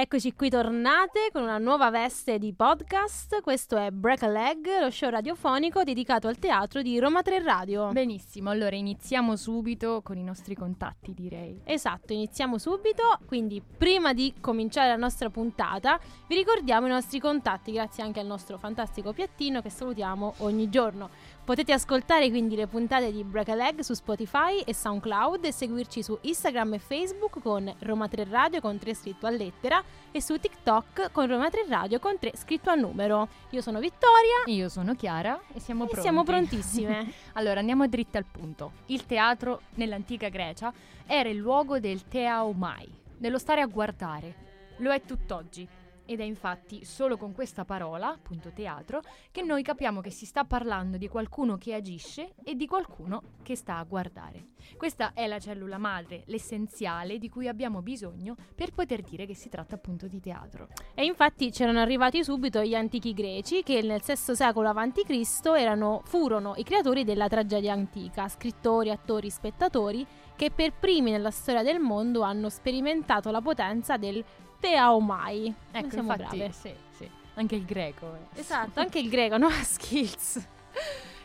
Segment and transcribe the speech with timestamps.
[0.00, 3.40] Eccoci qui tornate con una nuova veste di podcast.
[3.40, 7.90] Questo è Break a Leg, lo show radiofonico dedicato al teatro di Roma 3 Radio.
[7.90, 11.62] Benissimo, allora iniziamo subito con i nostri contatti, direi.
[11.64, 13.18] Esatto, iniziamo subito.
[13.26, 18.26] Quindi, prima di cominciare la nostra puntata, vi ricordiamo i nostri contatti, grazie anche al
[18.26, 21.10] nostro fantastico piattino che salutiamo ogni giorno.
[21.48, 26.02] Potete ascoltare quindi le puntate di Break a Leg su Spotify e SoundCloud e seguirci
[26.02, 30.38] su Instagram e Facebook con Roma 3 Radio con 3 scritto a lettera e su
[30.38, 33.28] TikTok con Roma 3 Radio con 3 scritto a numero.
[33.52, 34.42] Io sono Vittoria.
[34.44, 36.02] Io sono Chiara e siamo e pronti.
[36.02, 37.10] Siamo prontissime.
[37.32, 38.72] allora andiamo dritte al punto.
[38.88, 40.70] Il teatro nell'antica Grecia
[41.06, 44.34] era il luogo del teaomai, dello stare a guardare.
[44.80, 45.66] Lo è tutt'oggi
[46.08, 50.44] ed è infatti solo con questa parola, appunto teatro, che noi capiamo che si sta
[50.44, 54.46] parlando di qualcuno che agisce e di qualcuno che sta a guardare.
[54.78, 59.50] Questa è la cellula madre, l'essenziale di cui abbiamo bisogno per poter dire che si
[59.50, 60.68] tratta appunto di teatro.
[60.94, 66.00] E infatti c'erano arrivati subito gli antichi greci che nel VI secolo a.C.
[66.04, 71.80] Furono i creatori della tragedia antica, scrittori, attori, spettatori che per primi nella storia del
[71.80, 74.24] mondo hanno sperimentato la potenza del
[74.60, 75.54] Teaomai.
[75.70, 76.52] Ecco, siamo infatti, brave.
[76.52, 77.10] Sì, sì.
[77.34, 78.14] Anche il greco.
[78.14, 78.40] Eh.
[78.40, 79.48] Esatto, anche il greco, no?
[79.62, 80.46] Skills.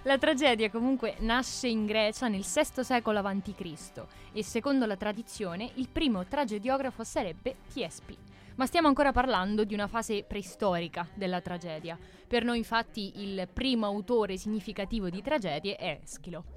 [0.03, 4.03] La tragedia comunque nasce in Grecia nel VI secolo a.C.
[4.33, 8.17] e secondo la tradizione il primo tragediografo sarebbe Tiespi.
[8.55, 11.97] Ma stiamo ancora parlando di una fase preistorica della tragedia.
[12.27, 16.52] Per noi infatti il primo autore significativo di tragedie è Eschilo.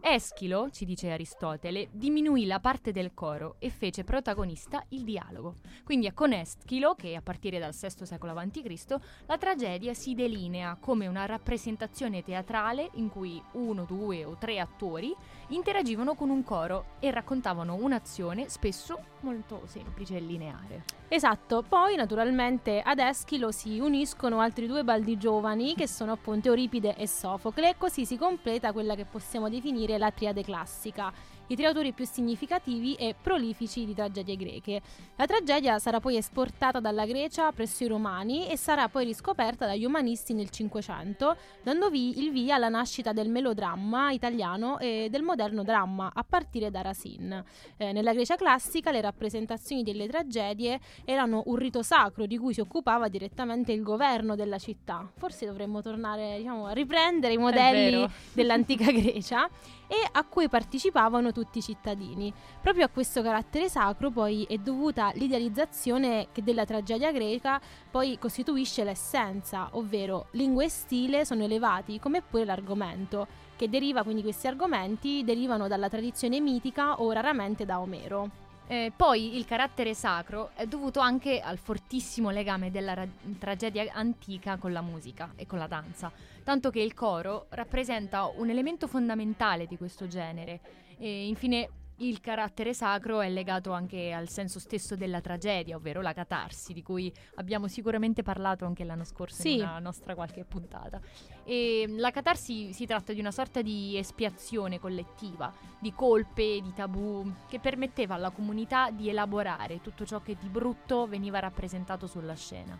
[0.00, 5.56] Eschilo, ci dice Aristotele, diminuì la parte del coro e fece protagonista il dialogo.
[5.84, 10.76] Quindi è con Eschilo che, a partire dal VI secolo a.C., la tragedia si delinea
[10.80, 15.14] come una rappresentazione teatrale in cui uno, due o tre attori
[15.48, 20.84] interagivano con un coro e raccontavano un'azione spesso molto semplice e lineare.
[21.08, 26.94] Esatto, poi naturalmente ad Eschilo si uniscono altri due baldi giovani che sono appunto Euripide
[26.96, 31.12] e Sofocle, così si completa quella che possiamo definire la triade classica
[31.48, 34.80] i tre autori più significativi e prolifici di tragedie greche.
[35.16, 39.84] La tragedia sarà poi esportata dalla Grecia presso i Romani e sarà poi riscoperta dagli
[39.84, 45.62] umanisti nel Cinquecento, dando vi- il via alla nascita del melodramma italiano e del moderno
[45.62, 47.44] dramma, a partire da Racine.
[47.76, 52.60] Eh, nella Grecia classica le rappresentazioni delle tragedie erano un rito sacro di cui si
[52.60, 55.10] occupava direttamente il governo della città.
[55.16, 59.48] Forse dovremmo tornare diciamo, a riprendere i modelli dell'antica Grecia
[59.88, 62.32] e a cui partecipavano tutti i cittadini.
[62.60, 68.82] Proprio a questo carattere sacro poi è dovuta l'idealizzazione che della tragedia greca poi costituisce
[68.82, 75.22] l'essenza, ovvero lingua e stile sono elevati come pure l'argomento, che deriva quindi questi argomenti
[75.24, 78.46] derivano dalla tradizione mitica o raramente da Omero.
[78.70, 84.58] Eh, poi il carattere sacro è dovuto anche al fortissimo legame della ra- tragedia antica
[84.58, 86.12] con la musica e con la danza,
[86.44, 90.60] tanto che il coro rappresenta un elemento fondamentale di questo genere.
[90.98, 91.70] E infine
[92.00, 96.82] il carattere sacro è legato anche al senso stesso della tragedia, ovvero la catarsi, di
[96.82, 99.56] cui abbiamo sicuramente parlato anche l'anno scorso sì.
[99.56, 101.00] nella nostra qualche puntata.
[101.44, 107.32] E la catarsi si tratta di una sorta di espiazione collettiva, di colpe, di tabù,
[107.48, 112.78] che permetteva alla comunità di elaborare tutto ciò che di brutto veniva rappresentato sulla scena.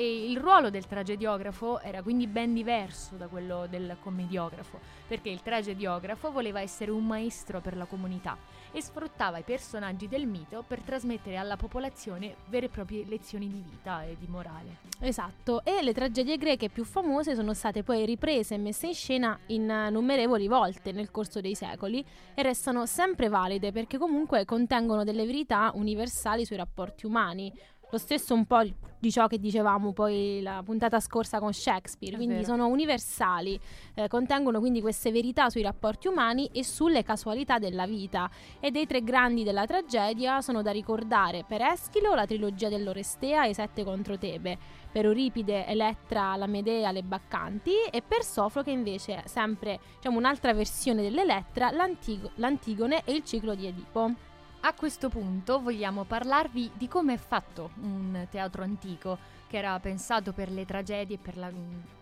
[0.00, 5.42] E il ruolo del tragediografo era quindi ben diverso da quello del commediografo, perché il
[5.42, 8.34] tragediografo voleva essere un maestro per la comunità
[8.72, 13.62] e sfruttava i personaggi del mito per trasmettere alla popolazione vere e proprie lezioni di
[13.62, 14.78] vita e di morale.
[15.00, 19.38] Esatto, e le tragedie greche più famose sono state poi riprese e messe in scena
[19.48, 22.02] in numerevoli volte nel corso dei secoli
[22.32, 27.52] e restano sempre valide perché comunque contengono delle verità universali sui rapporti umani
[27.90, 28.62] lo stesso un po'
[29.00, 32.46] di ciò che dicevamo poi la puntata scorsa con Shakespeare, È quindi vero.
[32.46, 33.58] sono universali,
[33.94, 38.30] eh, contengono quindi queste verità sui rapporti umani e sulle casualità della vita.
[38.60, 43.50] E dei tre grandi della tragedia sono da ricordare per Eschilo la trilogia dell'Orestea e
[43.50, 44.58] i sette contro Tebe,
[44.92, 51.00] per Euripide, Elettra, la Medea, le Baccanti e per Sofocle invece sempre diciamo, un'altra versione
[51.00, 54.28] dell'Elettra, l'Antigo- l'Antigone e il ciclo di Edipo.
[54.62, 59.18] A questo punto vogliamo parlarvi di come è fatto un teatro antico
[59.48, 61.50] che era pensato per le tragedie e per, la-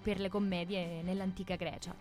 [0.02, 1.94] per le commedie nell'antica Grecia.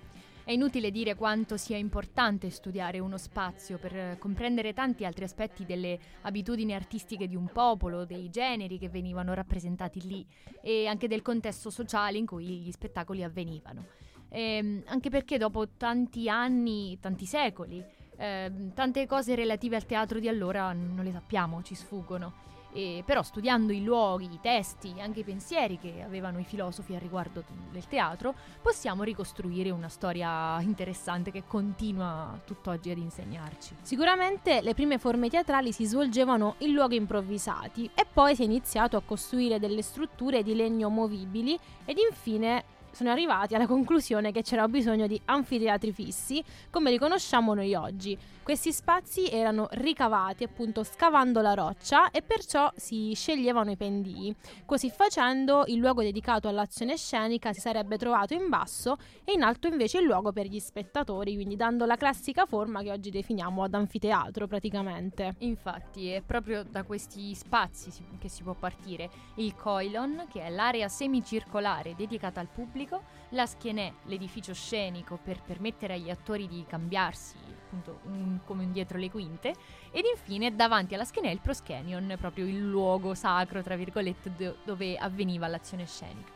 [0.43, 5.99] È inutile dire quanto sia importante studiare uno spazio per comprendere tanti altri aspetti delle
[6.21, 10.25] abitudini artistiche di un popolo, dei generi che venivano rappresentati lì
[10.61, 13.85] e anche del contesto sociale in cui gli spettacoli avvenivano.
[14.29, 17.83] Ehm, anche perché dopo tanti anni, tanti secoli,
[18.17, 22.45] eh, tante cose relative al teatro di allora non le sappiamo, ci sfuggono.
[22.73, 26.99] E però studiando i luoghi, i testi, anche i pensieri che avevano i filosofi a
[26.99, 33.77] riguardo del teatro, possiamo ricostruire una storia interessante che continua tutt'oggi ad insegnarci.
[33.81, 38.97] Sicuramente le prime forme teatrali si svolgevano in luoghi improvvisati e poi si è iniziato
[38.97, 42.63] a costruire delle strutture di legno movibili ed infine
[42.97, 48.17] sono arrivati alla conclusione che c'era bisogno di anfiteatri fissi, come li conosciamo noi oggi.
[48.41, 54.35] Questi spazi erano ricavati appunto scavando la roccia e perciò si sceglievano i pendii.
[54.65, 59.67] Così facendo il luogo dedicato all'azione scenica si sarebbe trovato in basso e in alto
[59.67, 63.75] invece il luogo per gli spettatori, quindi dando la classica forma che oggi definiamo ad
[63.75, 65.35] anfiteatro praticamente.
[65.39, 69.09] Infatti è proprio da questi spazi che si può partire.
[69.35, 72.86] Il coilon, che è l'area semicircolare dedicata al pubblico,
[73.29, 77.35] la schienè, l'edificio scenico per permettere agli attori di cambiarsi
[77.67, 79.53] appunto un, come dietro le quinte,
[79.91, 84.97] ed infine davanti alla schiena il proskenion, proprio il luogo sacro, tra virgolette, do- dove
[84.97, 86.31] avveniva l'azione scenica.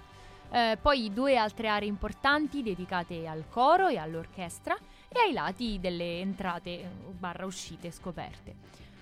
[0.51, 4.75] Eh, poi due altre aree importanti dedicate al coro e all'orchestra
[5.07, 6.88] e ai lati delle entrate eh,
[7.18, 8.56] barra uscite scoperte.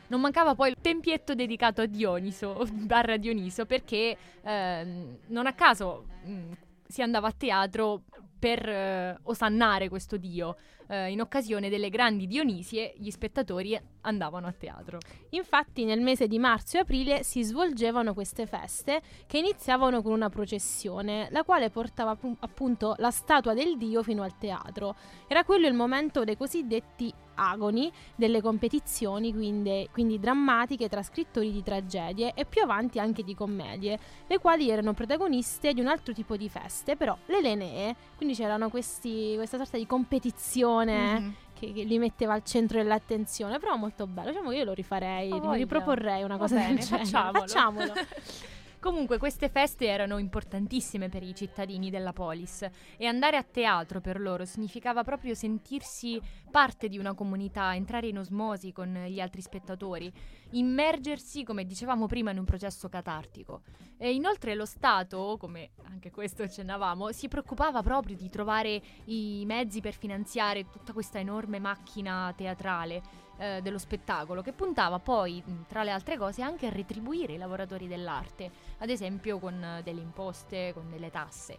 [0.07, 6.06] Non mancava poi il tempietto dedicato a Dioniso, barra Dioniso, perché eh, non a caso
[6.24, 6.52] mh, mm,
[6.89, 8.03] si andava a teatro
[8.39, 10.56] per eh, osannare questo dio.
[10.88, 14.97] Eh, in occasione delle grandi Dionisie gli spettatori andavano a teatro.
[15.31, 20.30] Infatti nel mese di marzo e aprile si svolgevano queste feste che iniziavano con una
[20.30, 24.95] processione, la quale portava appunto la statua del dio fino al teatro.
[25.27, 31.63] Era quello il momento dei cosiddetti agoni delle competizioni, quindi, quindi, drammatiche tra scrittori di
[31.63, 33.97] tragedie e più avanti anche di commedie,
[34.27, 38.70] le quali erano protagoniste di un altro tipo di feste, però le Lenee, quindi c'erano
[38.70, 41.30] questi, questa sorta di competizione mm-hmm.
[41.54, 45.31] che, che, li metteva al centro dell'attenzione, però molto bello, diciamo che io lo rifarei,
[45.31, 47.06] oh, riproporrei una cosa bene, del genere.
[47.06, 47.40] Facciamolo.
[47.40, 47.94] Facciamolo.
[48.80, 52.66] Comunque queste feste erano importantissime per i cittadini della polis
[52.96, 58.18] e andare a teatro per loro significava proprio sentirsi parte di una comunità, entrare in
[58.18, 60.10] osmosi con gli altri spettatori,
[60.52, 63.64] immergersi, come dicevamo prima, in un processo catartico.
[63.98, 69.81] E inoltre lo Stato, come anche questo accennavamo, si preoccupava proprio di trovare i mezzi
[69.81, 75.91] per finanziare tutta questa enorme macchina teatrale eh, dello spettacolo, che puntava poi, tra le
[75.91, 80.89] altre cose, anche a retribuire i lavoratori dell'arte, ad esempio con eh, delle imposte, con
[80.89, 81.57] delle tasse.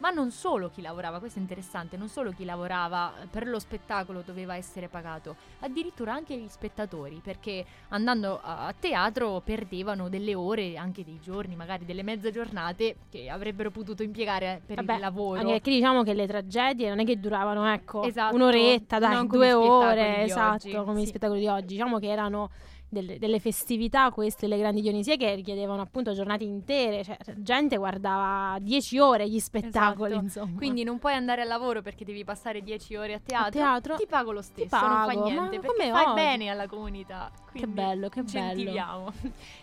[0.00, 4.22] Ma non solo chi lavorava, questo è interessante, non solo chi lavorava per lo spettacolo
[4.24, 11.04] doveva essere pagato, addirittura anche gli spettatori, perché andando a teatro perdevano delle ore, anche
[11.04, 15.40] dei giorni, magari delle mezze giornate che avrebbero potuto impiegare per Vabbè, il lavoro.
[15.40, 19.52] Anche perché diciamo che le tragedie non è che duravano, ecco, esatto, un'oretta, dai, due
[19.52, 21.02] ore, esatto, oggi, come sì.
[21.02, 21.66] gli spettacoli di oggi.
[21.66, 22.50] Diciamo che erano
[22.90, 28.58] delle, delle, festività, queste, le grandi Dionisie, che richiedevano appunto giornate intere, cioè gente guardava
[28.60, 30.24] dieci ore gli spettacoli, esatto.
[30.24, 30.58] insomma.
[30.58, 33.96] Quindi non puoi andare al lavoro perché devi passare dieci ore a teatro, a teatro?
[33.96, 36.14] ti pago lo stesso, pago, non fa niente, perché fai oggi.
[36.14, 37.30] bene alla comunità.
[37.52, 39.12] Che bello, che bello.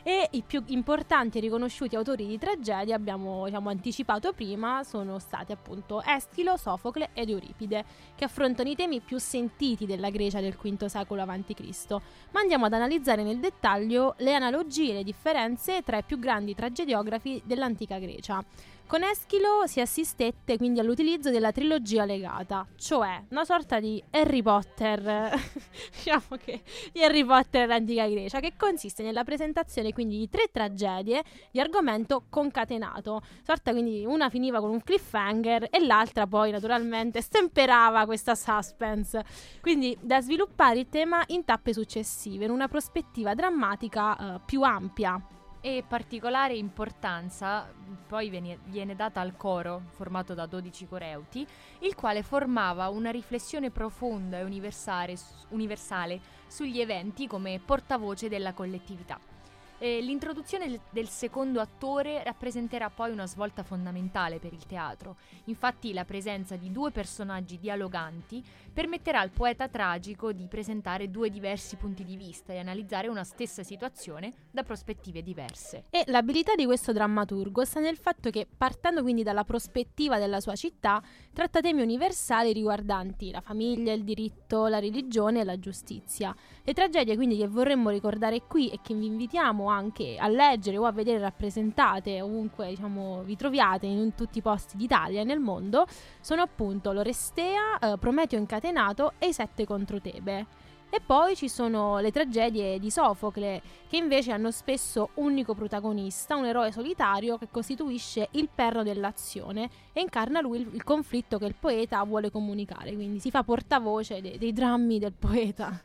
[0.04, 5.52] e i più importanti e riconosciuti autori di tragedia, abbiamo diciamo, anticipato prima, sono stati
[5.52, 10.86] appunto Eschilo, Sofocle ed Euripide, che affrontano i temi più sentiti della Grecia del V
[10.86, 11.90] secolo a.C.
[12.32, 16.56] Ma andiamo ad analizzare nel dettaglio le analogie e le differenze tra i più grandi
[16.56, 18.44] tragediografi dell'antica Grecia.
[18.88, 25.02] Con Eschilo si assistette quindi all'utilizzo della trilogia legata, cioè una sorta di Harry Potter,
[25.92, 26.62] diciamo che
[26.94, 32.28] di Harry Potter dell'antica Grecia, che consiste nella presentazione quindi di tre tragedie di argomento
[32.30, 39.22] concatenato, sorta quindi una finiva con un cliffhanger e l'altra poi naturalmente stemperava questa suspense,
[39.60, 45.22] quindi da sviluppare il tema in tappe successive, in una prospettiva drammatica uh, più ampia
[45.62, 47.68] e particolare importanza
[48.08, 51.46] poi viene, viene, data al coro, formato da 12 coreuti,
[51.80, 55.16] il quale formava una riflessione profonda e universale,
[55.50, 59.37] universale sugli eventi come portavoce della collettività.
[59.80, 65.18] Eh, l'introduzione del secondo attore rappresenterà poi una svolta fondamentale per il teatro.
[65.46, 68.44] Infatti la presenza di due personaggi dialoganti
[68.74, 73.62] permetterà al poeta tragico di presentare due diversi punti di vista e analizzare una stessa
[73.62, 75.84] situazione da prospettive diverse.
[75.92, 80.56] E l'abilità di questo drammaturgo sta nel fatto che, partendo quindi dalla prospettiva della sua
[80.56, 86.36] città, tratta temi universali riguardanti la famiglia, il diritto, la religione e la giustizia.
[86.68, 90.84] Le tragedie quindi che vorremmo ricordare qui e che vi invitiamo anche a leggere o
[90.84, 95.86] a vedere rappresentate ovunque diciamo, vi troviate in tutti i posti d'Italia e nel mondo
[96.20, 100.46] sono appunto l'Orestea, eh, Prometeo incatenato e i Sette contro Tebe.
[100.90, 106.36] E poi ci sono le tragedie di Sofocle, che invece hanno spesso un unico protagonista,
[106.36, 111.46] un eroe solitario che costituisce il perno dell'azione e incarna lui il, il conflitto che
[111.46, 115.82] il poeta vuole comunicare, quindi si fa portavoce de- dei drammi del poeta.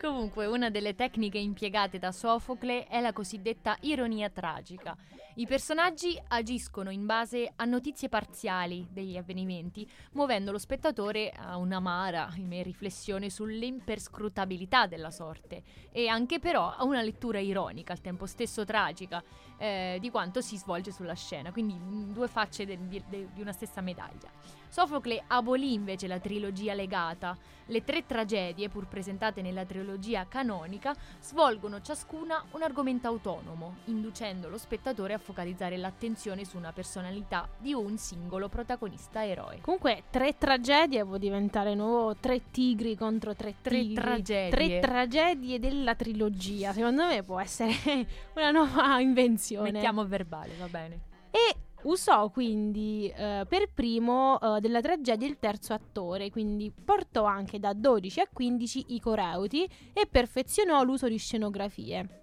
[0.00, 4.96] Comunque, una delle tecniche impiegate da Sofocle è la cosiddetta ironia tragica.
[5.36, 12.32] I personaggi agiscono in base a notizie parziali degli avvenimenti, muovendo lo spettatore a un'amara
[12.62, 19.22] riflessione sull'imperscrutabilità della sorte e anche però a una lettura ironica, al tempo stesso tragica,
[19.56, 21.76] eh, di quanto si svolge sulla scena, quindi
[22.12, 24.30] due facce de- de- di una stessa medaglia.
[24.74, 27.38] Sofocle abolì invece la trilogia legata.
[27.66, 34.58] Le tre tragedie, pur presentate nella trilogia canonica, svolgono ciascuna un argomento autonomo, inducendo lo
[34.58, 39.60] spettatore a focalizzare l'attenzione su una personalità di un singolo protagonista eroe.
[39.60, 43.94] Comunque, tre tragedie può diventare nuovo tre tigri contro tre tigri.
[43.94, 44.50] Tre tragedie.
[44.50, 46.72] Tre tragedie della trilogia.
[46.72, 47.72] Secondo me può essere
[48.34, 49.70] una nuova invenzione.
[49.70, 51.00] Mettiamo a verbale, va bene.
[51.30, 51.54] E
[51.84, 57.72] usò quindi eh, per primo eh, della tragedia il terzo attore, quindi portò anche da
[57.72, 62.22] 12 a 15 i coreuti e perfezionò l'uso di scenografie.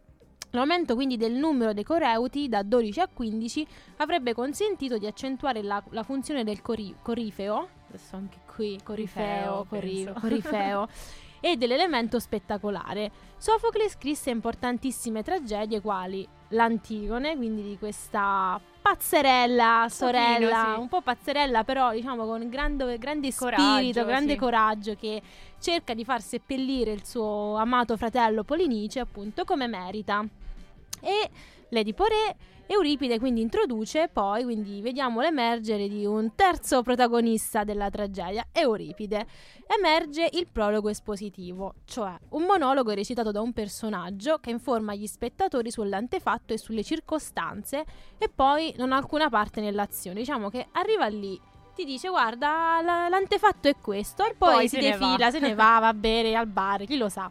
[0.54, 5.82] L'aumento quindi del numero dei coreuti da 12 a 15 avrebbe consentito di accentuare la,
[5.92, 10.88] la funzione del cori- corifeo, adesso anche qui corifeo, Corifeo, corifeo,
[11.40, 13.12] e dell'elemento spettacolare.
[13.38, 20.80] Sofocle scrisse importantissime tragedie quali l'Antigone, quindi di questa pazzerella sorella, sì.
[20.80, 24.40] un po' pazzerella però diciamo con grande, grande Coraggio, spirito, grande sì.
[24.40, 25.22] coraggio che
[25.60, 30.26] cerca di far seppellire il suo amato fratello Polinice appunto come merita.
[31.00, 31.30] E
[31.72, 32.36] l'Edipo Re
[32.68, 39.26] Euripide quindi introduce poi, quindi vediamo l'emergere di un terzo protagonista della tragedia, Euripide.
[39.68, 45.70] Emerge il prologo espositivo, cioè un monologo recitato da un personaggio che informa gli spettatori
[45.70, 47.84] sull'antefatto e sulle circostanze
[48.18, 50.20] e poi non ha alcuna parte nell'azione.
[50.20, 51.38] Diciamo che arriva lì,
[51.76, 55.32] ti dice guarda la- l'antefatto è questo e poi, Poi si se ne va." defila,
[55.32, 57.30] se ne va, va a bere al bar, chi lo sa.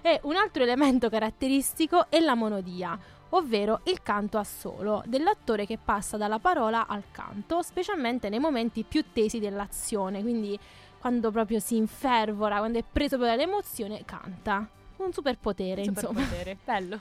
[0.00, 2.98] E un altro elemento caratteristico è la monodia,
[3.30, 8.84] ovvero il canto a solo dell'attore che passa dalla parola al canto, specialmente nei momenti
[8.84, 10.58] più tesi dell'azione, quindi
[10.98, 14.68] quando proprio si infervora, quando è preso per l'emozione, canta.
[14.96, 16.20] Un superpotere, insomma.
[16.20, 17.00] Superpotere, bello.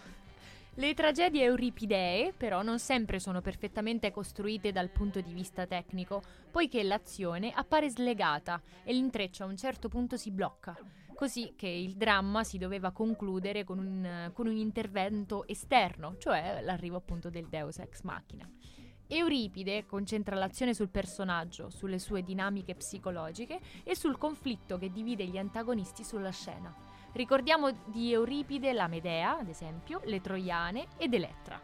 [0.75, 6.83] Le tragedie euripidee però non sempre sono perfettamente costruite dal punto di vista tecnico, poiché
[6.83, 10.77] l'azione appare slegata e l'intreccio a un certo punto si blocca,
[11.17, 16.97] così che il dramma si doveva concludere con un, con un intervento esterno, cioè l'arrivo
[16.97, 18.47] appunto del Deus ex machina.
[19.07, 25.39] Euripide concentra l'azione sul personaggio, sulle sue dinamiche psicologiche e sul conflitto che divide gli
[25.39, 26.71] antagonisti sulla scena.
[27.13, 31.59] Ricordiamo di Euripide la Medea, ad esempio, le Troiane ed Elettra.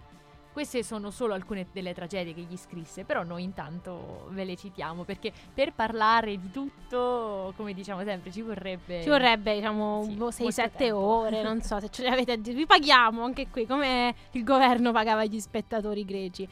[0.54, 5.04] Queste sono solo alcune delle tragedie che gli scrisse, però noi intanto ve le citiamo
[5.04, 10.26] perché per parlare di tutto, come diciamo sempre, ci vorrebbe Ci vorrebbe, diciamo, Sì, boh,
[10.26, 10.98] molto 6-7 tempo.
[11.00, 12.38] ore, non so se ce le avete.
[12.38, 16.48] Vi paghiamo anche qui, come il governo pagava gli spettatori greci.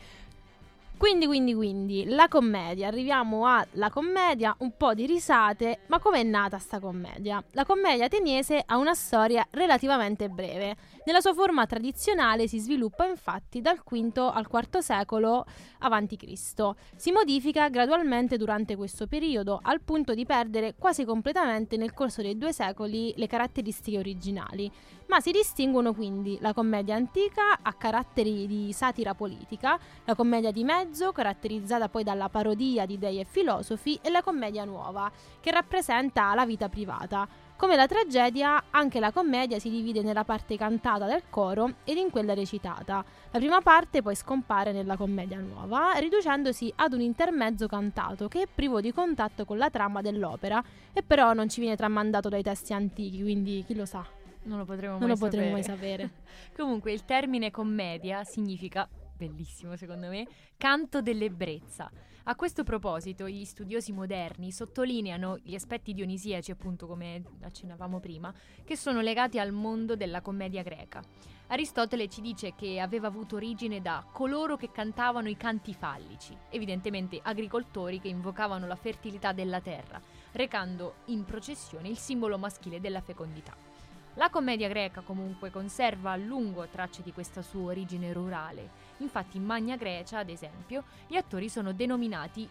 [0.98, 2.88] Quindi, quindi, quindi, la commedia.
[2.88, 7.44] Arriviamo alla commedia, un po' di risate, ma com'è nata sta commedia?
[7.54, 10.76] La commedia ateniese ha una storia relativamente breve.
[11.04, 15.46] Nella sua forma tradizionale si sviluppa infatti dal V al IV secolo
[15.80, 16.72] a.C.
[16.96, 22.38] Si modifica gradualmente durante questo periodo, al punto di perdere quasi completamente nel corso dei
[22.38, 24.72] due secoli le caratteristiche originali.
[25.08, 30.64] Ma si distinguono quindi la commedia antica a caratteri di satira politica, la commedia di
[30.64, 36.34] mezzo, caratterizzata poi dalla parodia di dei e filosofi, e la commedia nuova, che rappresenta
[36.36, 37.28] la vita privata.
[37.62, 42.10] Come la tragedia, anche la commedia si divide nella parte cantata del coro ed in
[42.10, 43.06] quella recitata.
[43.30, 48.48] La prima parte poi scompare nella commedia nuova, riducendosi ad un intermezzo cantato che è
[48.52, 50.60] privo di contatto con la trama dell'opera
[50.92, 54.04] e però non ci viene tramandato dai testi antichi, quindi chi lo sa,
[54.46, 56.02] non lo potremo non mai lo potremo mai sapere.
[56.02, 56.10] sapere.
[56.58, 58.90] Comunque il termine commedia significa,
[59.22, 61.92] bellissimo secondo me, canto dell'ebbrezza.
[62.26, 68.76] A questo proposito gli studiosi moderni sottolineano gli aspetti dionisiaci, appunto come accennavamo prima, che
[68.76, 71.04] sono legati al mondo della commedia greca.
[71.48, 77.20] Aristotele ci dice che aveva avuto origine da coloro che cantavano i canti fallici, evidentemente
[77.22, 80.02] agricoltori che invocavano la fertilità della terra,
[80.32, 83.71] recando in processione il simbolo maschile della fecondità.
[84.16, 88.70] La commedia greca comunque conserva a lungo tracce di questa sua origine rurale.
[88.98, 92.48] Infatti in Magna Grecia, ad esempio, gli attori sono denominati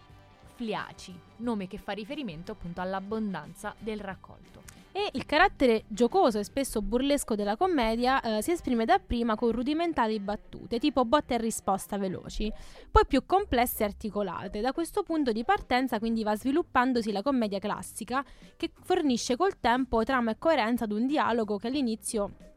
[0.55, 4.70] fliaci, nome che fa riferimento appunto all'abbondanza del raccolto.
[4.93, 10.19] E il carattere giocoso e spesso burlesco della commedia eh, si esprime dapprima con rudimentali
[10.19, 12.53] battute, tipo botte e risposta veloci,
[12.91, 14.61] poi più complesse e articolate.
[14.61, 18.25] Da questo punto di partenza quindi va sviluppandosi la commedia classica,
[18.57, 22.49] che fornisce col tempo trama e coerenza ad un dialogo che all'inizio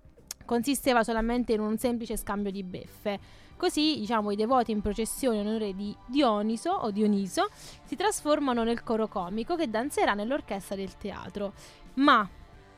[0.45, 3.41] consisteva solamente in un semplice scambio di beffe.
[3.55, 7.49] Così, diciamo, i devoti in processione in onore di Dioniso o Dioniso
[7.85, 11.53] si trasformano nel coro comico che danzerà nell'orchestra del teatro.
[11.95, 12.27] Ma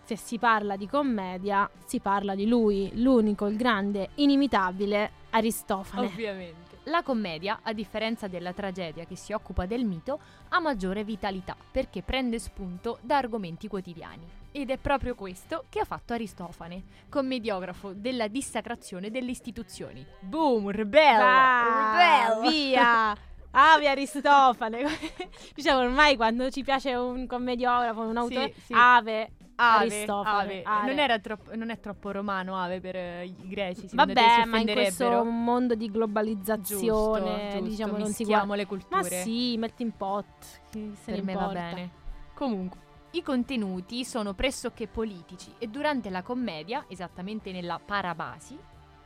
[0.03, 6.05] se si parla di commedia, si parla di lui, l'unico, il grande, inimitabile Aristofane.
[6.05, 6.63] Ovviamente.
[6.83, 10.19] La commedia, a differenza della tragedia che si occupa del mito,
[10.49, 14.43] ha maggiore vitalità perché prende spunto da argomenti quotidiani.
[14.51, 20.05] Ed è proprio questo che ha fatto Aristofane, commediografo della dissacrazione delle istituzioni.
[20.19, 21.23] Boom, rebello!
[21.23, 23.17] Va, via!
[23.57, 24.83] Ave Aristofane.
[25.55, 28.73] diciamo ormai quando ci piace un commediografo, un autore, Sì, sì.
[28.75, 30.39] ave, Ave, Aristofane.
[30.39, 30.63] ave.
[30.63, 30.87] ave.
[30.89, 34.69] Non, era troppo, non è troppo romano ave per eh, i greci, Vabbè, ma in
[34.71, 38.55] questo mondo di globalizzazione, Giusto, giusto, diciamo, non si guarda.
[38.55, 38.95] le culture.
[38.95, 40.25] Ma sì, metti in pot.
[40.69, 41.53] se per ne me va importa.
[41.53, 41.89] bene.
[42.33, 42.79] Comunque,
[43.11, 48.57] i contenuti sono pressoché politici e durante la commedia, esattamente nella parabasi,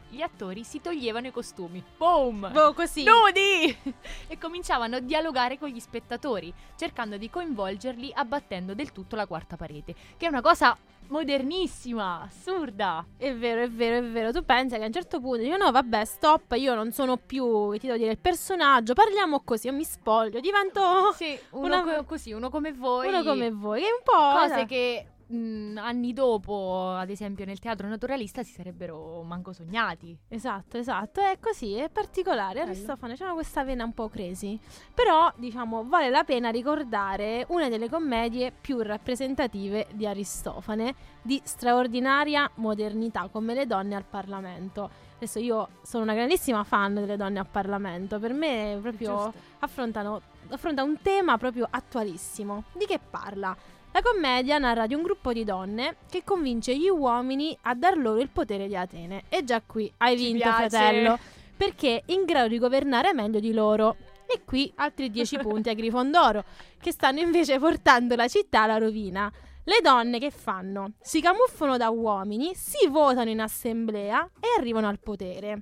[0.09, 1.83] gli attori si toglievano i costumi.
[1.97, 2.51] Boom!
[2.51, 3.03] Boh, così.
[3.03, 3.77] Nudi!
[4.27, 9.55] e cominciavano a dialogare con gli spettatori, cercando di coinvolgerli abbattendo del tutto la quarta
[9.55, 10.77] parete, che è una cosa
[11.09, 13.05] modernissima, assurda.
[13.17, 14.31] È vero, è vero, è vero.
[14.31, 17.71] Tu pensi che a un certo punto dico no, vabbè, stop, io non sono più,
[17.77, 22.03] ti devo dire, il personaggio, parliamo così, io mi spoglio, divento Sì, uno Una- co-
[22.05, 23.07] così, uno come voi.
[23.07, 23.81] uno come voi.
[23.81, 24.47] Che è un po'...
[24.47, 30.17] Cose che mh, anni dopo, ad esempio nel teatro naturalista, si sarebbero manco sognati.
[30.27, 32.59] Esatto, esatto, è così, è particolare.
[32.59, 32.71] Bello.
[32.71, 34.59] Aristofane c'ha questa vena un po' crazy.
[34.93, 42.49] Però, diciamo, vale la pena ricordare una delle commedie più rappresentative di Aristofane, di straordinaria
[42.55, 45.07] modernità, come Le donne al Parlamento.
[45.15, 50.81] Adesso io sono una grandissima fan delle donne al Parlamento, per me proprio affrontano, affronta
[50.81, 52.63] un tema proprio attualissimo.
[52.73, 53.55] Di che parla?
[53.91, 58.19] La commedia narra di un gruppo di donne che convince gli uomini a dar loro
[58.19, 59.23] il potere di Atene.
[59.29, 60.69] E già qui hai Ci vinto, piace.
[60.69, 61.19] fratello,
[61.57, 63.97] perché è in grado di governare meglio di loro.
[64.27, 66.43] E qui altri 10 punti a Grifondoro,
[66.79, 69.31] che stanno invece portando la città alla rovina.
[69.63, 70.93] Le donne che fanno?
[71.01, 75.61] Si camuffano da uomini, si votano in assemblea e arrivano al potere.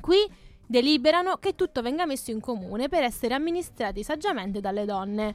[0.00, 0.18] Qui
[0.66, 5.34] deliberano che tutto venga messo in comune per essere amministrati saggiamente dalle donne.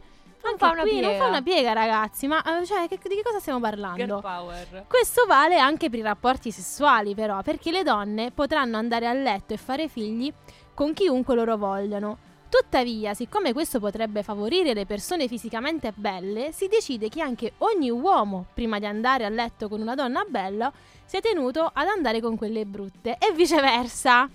[0.50, 1.24] Non fa una qui non piega.
[1.24, 4.20] fa una piega, ragazzi, ma eh, cioè, che- di che cosa stiamo Girl parlando?
[4.22, 4.86] power.
[4.88, 9.54] Questo vale anche per i rapporti sessuali, però, perché le donne potranno andare a letto
[9.54, 10.32] e fare figli
[10.74, 12.18] con chiunque loro vogliano.
[12.48, 18.46] Tuttavia, siccome questo potrebbe favorire le persone fisicamente belle, si decide che anche ogni uomo,
[18.54, 20.72] prima di andare a letto con una donna bella,
[21.04, 24.30] sia tenuto ad andare con quelle brutte e viceversa.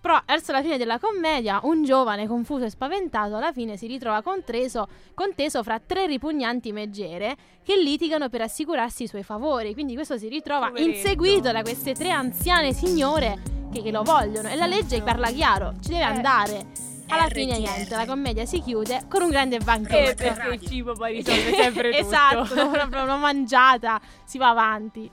[0.00, 4.22] Però verso la fine della commedia, un giovane confuso e spaventato alla fine si ritrova
[4.22, 9.72] contreso, conteso fra tre ripugnanti meggere che litigano per assicurarsi i suoi favori.
[9.72, 10.96] Quindi questo si ritrova Poveretto.
[10.96, 13.38] inseguito da queste tre anziane signore
[13.72, 14.48] che, che lo vogliono.
[14.48, 16.04] E la legge parla chiaro, ci deve Eh.
[16.04, 16.66] andare.
[17.08, 20.22] Alla fine niente, la commedia si chiude con un grande Eh, banchetto.
[20.24, 22.02] perché il cibo poi risolve sempre tutto.
[22.04, 25.08] esatto, dopo una, una mangiata si va avanti.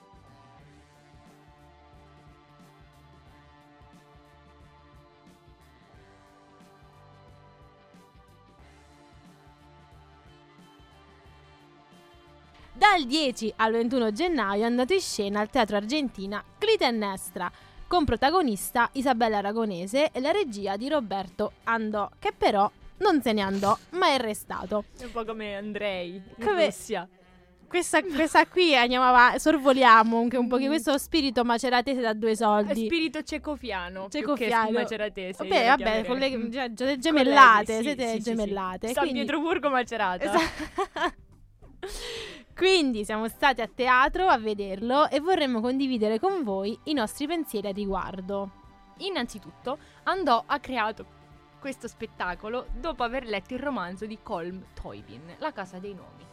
[12.76, 17.50] Dal 10 al 21 gennaio è andato in scena al Teatro Argentina Clitennestra,
[17.86, 23.42] con protagonista Isabella Aragonese e la regia di Roberto Andò, che però non se ne
[23.42, 24.84] andò, ma è restato.
[24.98, 27.08] È un po' come Andrei Come- Russia.
[27.68, 30.48] Questa, questa qui andiamo avanti, sorvoliamo anche un Mm.
[30.48, 32.84] pochino questo spirito maceratese da due soldi.
[32.86, 34.08] spirito cecofiano.
[34.10, 34.66] Cecofiano.
[34.66, 35.42] Che maceratese.
[35.44, 36.52] Lo vabbè, colleghi, Mm.
[36.52, 38.30] cioè, ge- gemellate, Colleghi, sì, siete sì, sì, sì.
[38.30, 38.86] gemellate.
[38.92, 40.24] San quindi- Pietroburgo macerata.
[40.24, 41.12] Esatto.
[42.56, 47.66] Quindi siamo stati a teatro a vederlo e vorremmo condividere con voi i nostri pensieri
[47.66, 48.50] a riguardo.
[48.98, 51.04] Innanzitutto, Andò ha creato
[51.58, 56.24] questo spettacolo dopo aver letto il romanzo di Colm Toybin, La casa dei nomi,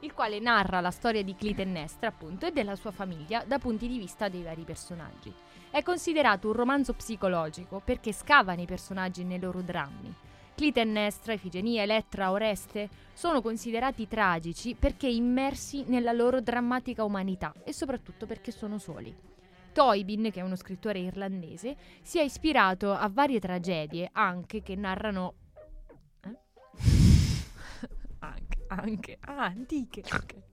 [0.00, 3.98] il quale narra la storia di Clitennestra, appunto, e della sua famiglia da punti di
[3.98, 5.32] vista dei vari personaggi.
[5.70, 10.14] È considerato un romanzo psicologico perché scava nei personaggi e nei loro drammi.
[10.60, 18.26] Clitennestra, Ifigenia, Elettra, Oreste sono considerati tragici perché immersi nella loro drammatica umanità e soprattutto
[18.26, 19.16] perché sono soli.
[19.72, 25.32] Toybin, che è uno scrittore irlandese, si è ispirato a varie tragedie anche che narrano.
[26.24, 26.38] Eh?
[28.20, 29.16] anche, anche.
[29.18, 30.02] Ah, antiche.
[30.12, 30.49] ok.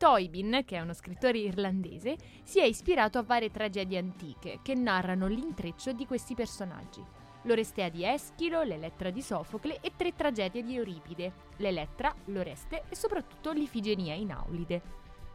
[0.00, 5.26] Toybin, che è uno scrittore irlandese, si è ispirato a varie tragedie antiche che narrano
[5.26, 7.04] l'intreccio di questi personaggi.
[7.42, 13.52] L'Orestea di Eschilo, l'Elettra di Sofocle e tre tragedie di Euripide, l'Elettra, l'Oreste e soprattutto
[13.52, 14.80] l'Ifigenia in Aulide.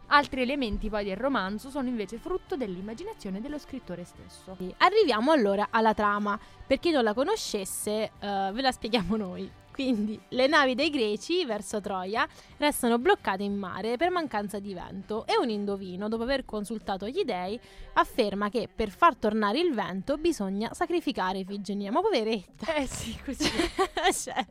[0.08, 4.58] Altri elementi poi del romanzo sono invece frutto dell'immaginazione dello scrittore stesso.
[4.78, 6.40] Arriviamo allora alla trama.
[6.66, 9.64] Per chi non la conoscesse, uh, ve la spieghiamo noi.
[9.76, 15.26] Quindi le navi dei greci verso Troia restano bloccate in mare per mancanza di vento
[15.28, 17.60] e un indovino, dopo aver consultato gli dei,
[17.96, 21.92] afferma che per far tornare il vento bisogna sacrificare Ifigenia.
[21.92, 22.74] Ma poveretta!
[22.74, 23.44] Eh sì, così.
[24.16, 24.48] cioè.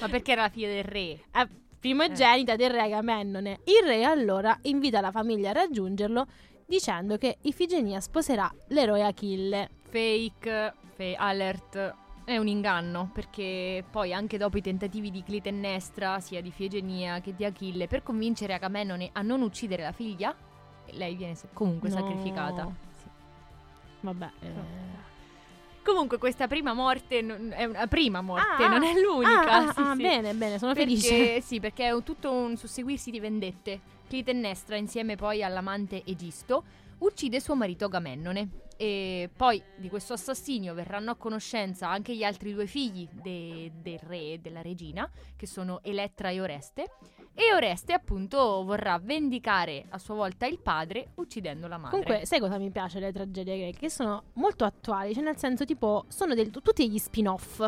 [0.00, 1.08] Ma perché era la figlia del re?
[1.08, 1.48] Eh,
[1.80, 2.56] primogenita eh.
[2.56, 3.58] del re Agamennone.
[3.64, 6.24] Il re allora invita la famiglia a raggiungerlo
[6.64, 9.70] dicendo che Ifigenia sposerà l'eroe Achille.
[9.90, 16.42] Fake, fake alert è un inganno, perché poi anche dopo i tentativi di Clitennestra, sia
[16.42, 20.34] di Fiegenia che di Achille, per convincere Agamennone a non uccidere la figlia,
[20.90, 21.96] lei viene comunque no.
[21.96, 22.70] sacrificata.
[23.00, 23.08] Sì.
[24.00, 24.30] Vabbè.
[24.40, 24.86] Eh.
[25.82, 29.50] Comunque questa prima morte è una prima morte, ah, non è l'unica.
[29.50, 30.02] Ah, sì, ah, sì.
[30.02, 31.40] bene, bene, sono perché, felice.
[31.48, 33.80] Sì, perché è tutto un susseguirsi di vendette.
[34.06, 36.62] Clitennestra, insieme poi all'amante Egisto,
[36.98, 42.54] uccide suo marito Agamennone e poi di questo assassinio verranno a conoscenza anche gli altri
[42.54, 46.92] due figli de- del re e della regina, che sono Elettra e Oreste.
[47.34, 52.02] E Oreste, appunto, vorrà vendicare a sua volta il padre uccidendo la madre.
[52.02, 53.78] Comunque, sai cosa mi piace le tragedie greche?
[53.80, 57.60] Che sono molto attuali, cioè nel senso, tipo, sono del, tutti gli spin-off.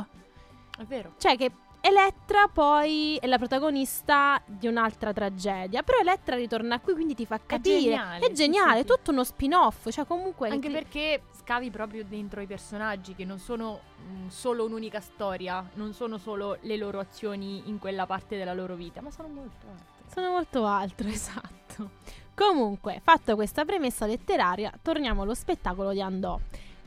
[0.79, 1.15] È vero.
[1.19, 1.51] Cioè, che
[1.83, 5.83] Elettra poi è la protagonista di un'altra tragedia.
[5.83, 7.77] Però Elettra ritorna qui, quindi ti fa capire.
[7.77, 8.27] È geniale.
[8.27, 9.91] È geniale, sì, sì, tutto uno spin-off.
[9.91, 10.49] Cioè, comunque.
[10.51, 15.69] Anche cli- perché scavi proprio dentro i personaggi che non sono mh, solo un'unica storia,
[15.75, 19.67] non sono solo le loro azioni in quella parte della loro vita, ma sono molto
[19.69, 20.05] altro.
[20.13, 21.91] Sono molto altro, esatto.
[22.35, 26.39] Comunque, fatta questa premessa letteraria, torniamo allo spettacolo di Andò.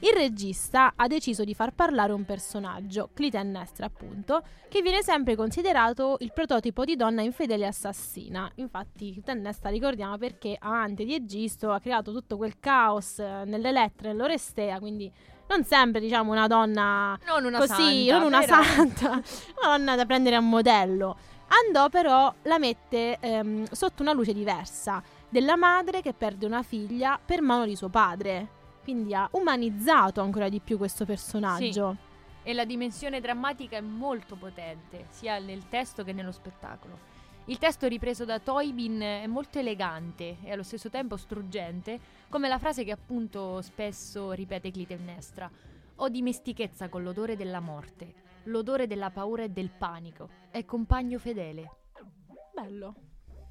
[0.03, 6.17] Il regista ha deciso di far parlare un personaggio, Clitennestra appunto, che viene sempre considerato
[6.19, 8.51] il prototipo di donna infedele assassina.
[8.55, 14.11] Infatti Clitennestra ricordiamo perché amante di Egisto ha creato tutto quel caos eh, nell'Elettra e
[14.11, 15.09] nell'Orestea, quindi
[15.47, 18.61] non sempre diciamo una donna non una così, santa, non una però.
[18.61, 19.09] santa,
[19.61, 21.15] una donna da prendere a modello.
[21.65, 27.17] Andò però la mette ehm, sotto una luce diversa, della madre che perde una figlia
[27.23, 28.61] per mano di suo padre.
[28.84, 31.91] Quindi ha umanizzato ancora di più questo personaggio.
[31.91, 32.50] Sì.
[32.50, 37.12] E la dimensione drammatica è molto potente, sia nel testo che nello spettacolo.
[37.46, 42.58] Il testo ripreso da Toybin è molto elegante e allo stesso tempo struggente, come la
[42.60, 45.50] frase che appunto spesso ripete Clitemnestra.
[45.98, 50.30] Ho dimestichezza con l'odore della morte, l'odore della paura e del panico.
[50.50, 51.69] È compagno fedele.
[52.54, 52.96] Bello.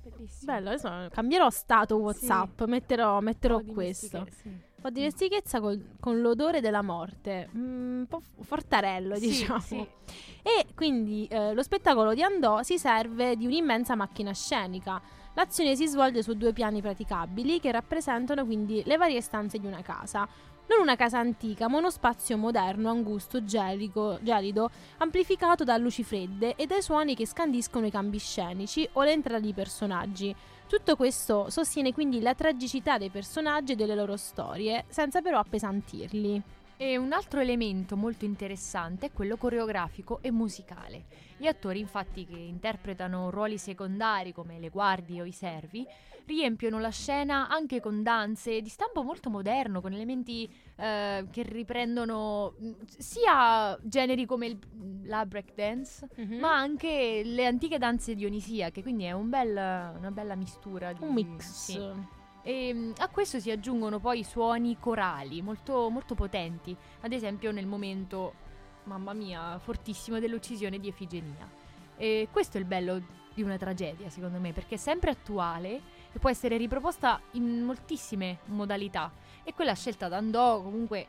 [0.03, 0.53] Bellissimo.
[0.53, 2.71] Bello, adesso cambierò stato WhatsApp, sì.
[2.71, 4.27] metterò, metterò questo.
[4.31, 4.71] Sì.
[4.85, 9.61] Ho dimestichezza col, con l'odore della morte, mm, un po' fortarello, sì, diciamo.
[9.61, 9.87] Sì.
[10.43, 15.01] E quindi eh, lo spettacolo di Andò si serve di un'immensa macchina scenica.
[15.35, 19.83] L'azione si svolge su due piani praticabili che rappresentano quindi le varie stanze di una
[19.83, 20.29] casa.
[20.69, 26.55] Non una casa antica, ma uno spazio moderno, angusto, gelico, gelido, amplificato da luci fredde
[26.55, 30.35] e dai suoni che scandiscono i cambi scenici o l'entrata di personaggi.
[30.73, 36.43] Tutto questo sostiene quindi la tragicità dei personaggi e delle loro storie, senza però appesantirli.
[36.79, 41.05] E un altro elemento molto interessante è quello coreografico e musicale.
[41.37, 45.87] Gli attori, infatti, che interpretano ruoli secondari come le guardie o i servi,
[46.27, 52.55] riempiono la scena anche con danze di stampo molto moderno, con elementi eh, che riprendono
[52.99, 54.59] sia generi come il,
[55.05, 56.39] la breakdance, Mhm.
[56.39, 60.93] ma anche le antiche danze dionisiache, quindi è un bel, una bella mistura.
[60.93, 61.45] Di, Un mix.
[61.51, 61.81] sì.
[62.45, 67.67] E mm, a questo si aggiungono poi suoni corali molto, molto potenti, ad esempio nel
[67.67, 68.35] momento,
[68.85, 71.49] mamma mia, fortissimo dell'uccisione di Efigenia.
[71.97, 73.01] E questo è il bello
[73.33, 75.81] di una tragedia, secondo me, perché è sempre attuale
[76.13, 79.11] e può essere riproposta in moltissime modalità.
[79.43, 81.07] E quella scelta da Andò comunque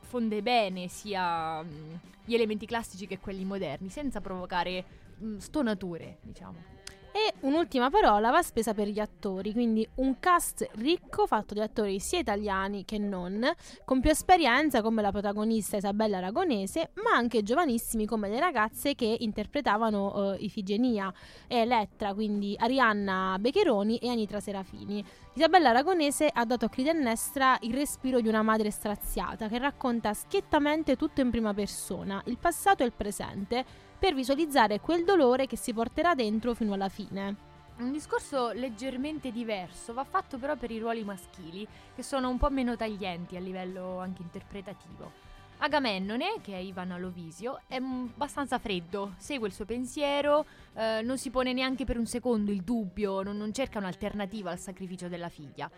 [0.00, 1.94] fonde bene sia mm,
[2.24, 4.84] gli elementi classici che quelli moderni, senza provocare
[5.22, 6.74] mm, stonature, diciamo.
[7.16, 11.98] E un'ultima parola va spesa per gli attori, quindi un cast ricco fatto di attori
[11.98, 13.42] sia italiani che non,
[13.86, 19.16] con più esperienza come la protagonista Isabella Aragonese, ma anche giovanissimi come le ragazze che
[19.18, 21.10] interpretavano eh, Ifigenia
[21.46, 25.02] e Elettra, quindi Arianna Beccheroni e Anitra Serafini.
[25.32, 30.96] Isabella Aragonese ha dato a Clitennestra il respiro di una madre straziata che racconta schiettamente
[30.96, 33.64] tutto in prima persona, il passato e il presente,
[34.06, 37.34] per visualizzare quel dolore che si porterà dentro fino alla fine.
[37.78, 42.48] Un discorso leggermente diverso va fatto però per i ruoli maschili, che sono un po'
[42.48, 45.10] meno taglienti a livello anche interpretativo.
[45.58, 51.30] Agamennone, che è Ivan Alovisio, è abbastanza freddo, segue il suo pensiero, eh, non si
[51.30, 55.68] pone neanche per un secondo il dubbio, non, non cerca un'alternativa al sacrificio della figlia.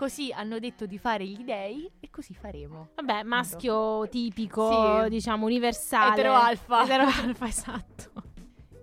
[0.00, 2.88] Così hanno detto di fare gli dei e così faremo.
[2.94, 5.10] Vabbè, maschio tipico, sì.
[5.10, 6.14] diciamo, universale.
[6.14, 6.84] Etero alfa.
[6.84, 8.10] Etero alfa, esatto.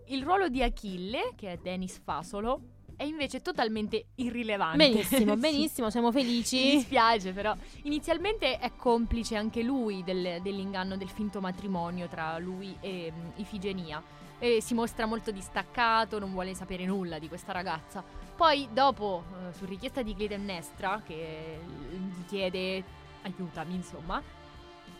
[0.10, 2.62] Il ruolo di Achille, che è Denis Fasolo,
[2.96, 4.78] è invece totalmente irrilevante.
[4.78, 6.58] Benissimo, benissimo, siamo felici.
[6.58, 7.56] Mi dispiace però.
[7.86, 14.04] Inizialmente è complice anche lui del, dell'inganno del finto matrimonio tra lui e um, Ifigenia.
[14.40, 18.04] E si mostra molto distaccato, non vuole sapere nulla di questa ragazza.
[18.36, 22.84] Poi dopo, uh, su richiesta di Clitemnestra, che gli chiede
[23.24, 24.22] aiutami insomma,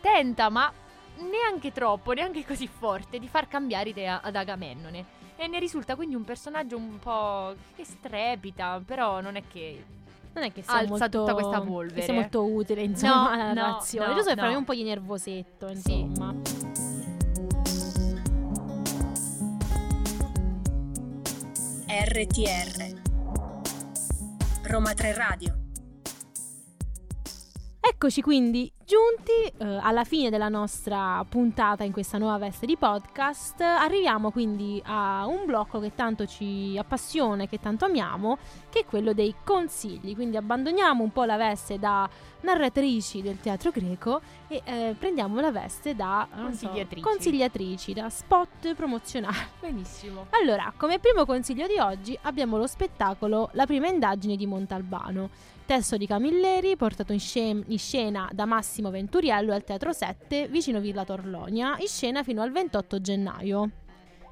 [0.02, 0.72] tenta ma
[1.18, 6.16] neanche troppo, neanche così forte, di far cambiare idea ad Agamennone e ne risulta quindi
[6.16, 9.84] un personaggio un po' che strepita, però non è che
[10.34, 12.02] non è che sia alza molto, tutta questa polvere.
[12.02, 14.08] sia molto utile, insomma, no, alla no, narrazione.
[14.08, 14.58] No, Giusto per no.
[14.58, 16.36] un po' di nervosetto, insomma.
[21.88, 23.00] RTR
[24.64, 25.57] Roma 3 Radio
[27.90, 33.62] Eccoci quindi giunti eh, alla fine della nostra puntata in questa nuova veste di podcast.
[33.62, 38.38] Arriviamo quindi a un blocco che tanto ci appassiona e che tanto amiamo,
[38.70, 40.14] che è quello dei consigli.
[40.16, 42.08] Quindi abbandoniamo un po' la veste da
[42.42, 47.02] narratrici del teatro greco e eh, prendiamo la veste da non so, Consigliatrici.
[47.02, 49.36] consigliatrici, da spot promozionali.
[49.60, 50.28] Benissimo.
[50.32, 55.30] Allora, come primo consiglio di oggi abbiamo lo spettacolo La prima indagine di Montalbano,
[55.68, 60.80] testo di Camilleri portato in, scen- in scena da Massimo Venturiello al Teatro 7 vicino
[60.80, 63.72] Villa Torlonia, in scena fino al 28 gennaio.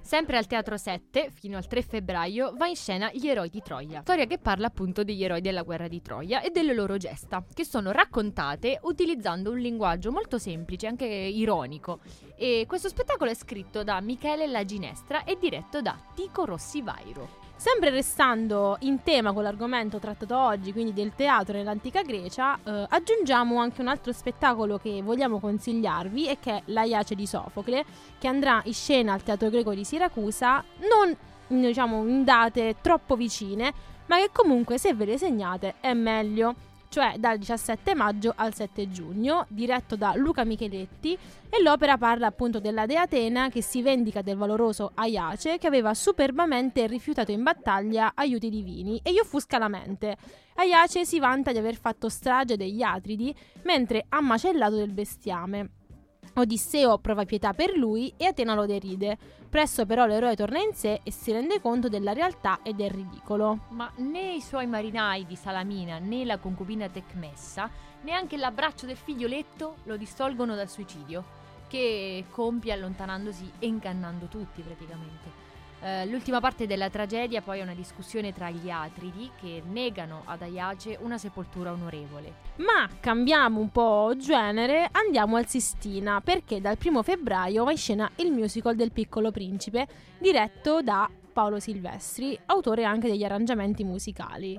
[0.01, 3.99] Sempre al Teatro 7, fino al 3 febbraio, va in scena Gli eroi di Troia.
[3.99, 7.65] Storia che parla appunto degli eroi della guerra di Troia e delle loro gesta, che
[7.65, 11.99] sono raccontate utilizzando un linguaggio molto semplice, anche ironico.
[12.37, 17.44] E questo spettacolo è scritto da Michele Laginestra e diretto da Tico Rossi Vairo.
[17.57, 23.57] Sempre restando in tema con l'argomento trattato oggi, quindi del teatro nell'antica Grecia, eh, aggiungiamo
[23.59, 27.85] anche un altro spettacolo che vogliamo consigliarvi e che è L'Aiace di Sofocle,
[28.19, 31.15] che andrà in scena al Teatro Greco di Siracusa, non
[31.47, 33.73] diciamo in date troppo vicine,
[34.07, 36.55] ma che comunque se ve le segnate è meglio
[36.95, 41.11] cioè dal 17 maggio al 7 giugno, diretto da Luca Micheletti,
[41.49, 45.93] e l'opera parla appunto della dea Atena che si vendica del valoroso Aiace che aveva
[45.93, 50.15] superbamente rifiutato in battaglia aiuti divini e gli offusca la mente.
[50.53, 55.69] Aiace si vanta di aver fatto strage degli Atridi mentre ha macellato del bestiame.
[56.33, 59.17] Odisseo prova pietà per lui e Atena lo deride.
[59.49, 63.67] Presto però l'eroe torna in sé e si rende conto della realtà e del ridicolo.
[63.69, 67.69] Ma né i suoi marinai di Salamina né la concubina Tecmessa,
[68.01, 71.23] neanche l'abbraccio del figlioletto lo distolgono dal suicidio,
[71.67, 75.53] che compie allontanandosi e ingannando tutti praticamente.
[75.81, 80.41] Eh, l'ultima parte della tragedia poi è una discussione tra gli Atridi che negano ad
[80.41, 82.33] Aiace una sepoltura onorevole.
[82.57, 88.09] Ma cambiamo un po' genere, andiamo al Sistina perché dal primo febbraio va in scena
[88.17, 94.57] il musical del Piccolo Principe, diretto da Paolo Silvestri, autore anche degli arrangiamenti musicali.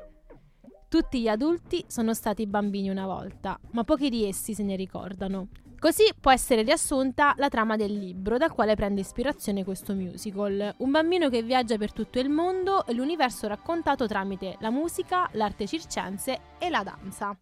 [0.89, 5.49] Tutti gli adulti sono stati bambini una volta, ma pochi di essi se ne ricordano.
[5.79, 10.75] Così può essere riassunta la trama del libro dal quale prende ispirazione questo musical.
[10.79, 15.67] Un bambino che viaggia per tutto il mondo e l'universo raccontato tramite la musica, l'arte
[15.67, 17.39] circense e la danza.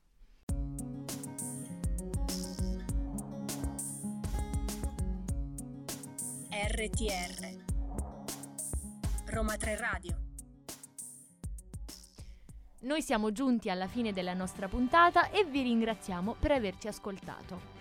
[6.51, 7.63] RTR
[9.27, 10.17] Roma 3 Radio
[12.81, 17.75] Noi siamo giunti alla fine della nostra puntata e vi ringraziamo per averci ascoltato.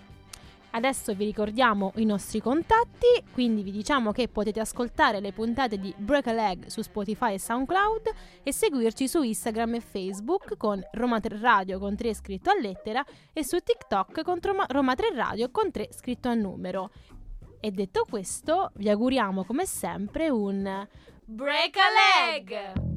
[0.74, 5.94] Adesso vi ricordiamo i nostri contatti, quindi vi diciamo che potete ascoltare le puntate di
[5.96, 11.20] Break a Leg su Spotify e SoundCloud e seguirci su Instagram e Facebook con Roma
[11.20, 15.48] 3 Radio con 3 scritto a lettera e su TikTok con Roma, Roma 3 Radio
[15.52, 16.90] con 3 scritto a numero.
[17.60, 20.88] E detto questo, vi auguriamo come sempre un
[21.24, 22.93] Break a leg!